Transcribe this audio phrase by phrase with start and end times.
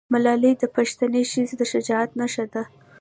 [0.13, 2.63] ملالۍ د پښتنې ښځې د شجاعت نښه ده.